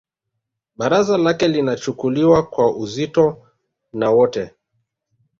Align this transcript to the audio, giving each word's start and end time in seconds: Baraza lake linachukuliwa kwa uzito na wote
Baraza 0.75 1.17
lake 1.17 1.47
linachukuliwa 1.47 2.43
kwa 2.43 2.77
uzito 2.77 3.47
na 3.93 4.11
wote 4.11 4.53